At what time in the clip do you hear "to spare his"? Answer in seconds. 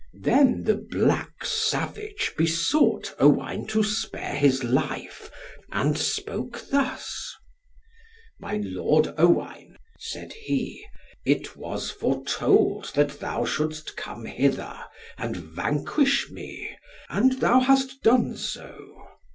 3.67-4.63